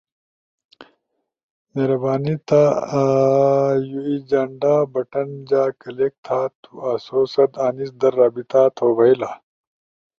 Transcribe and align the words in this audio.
ہربانی 1.75 2.35
تھا 2.47 2.63
یو 3.89 3.99
ای 4.07 4.15
جھنڈا 4.29 4.73
بٹن 4.93 5.29
جا 5.49 5.63
کلک 5.81 6.13
تھا۔ 6.25 6.39
تو 6.61 6.69
آسو 6.89 7.19
ست 7.33 7.51
انیس 7.65 7.91
در 7.99 8.13
رابطہ 8.21 8.61
تھو 8.75 8.87
بئیلا۔ 8.97 9.31